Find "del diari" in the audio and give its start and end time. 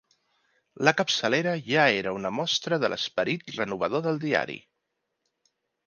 4.09-4.61